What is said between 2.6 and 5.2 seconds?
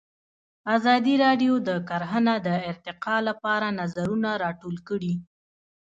ارتقا لپاره نظرونه راټول کړي.